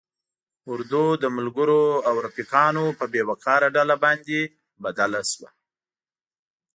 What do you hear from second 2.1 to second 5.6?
رفیقانو په بې وقاره ډله باندې بدل شوه.